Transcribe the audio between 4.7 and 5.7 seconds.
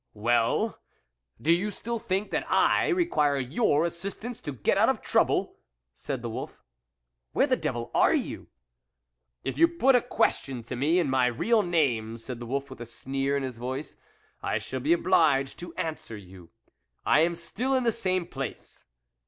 out of trouble,"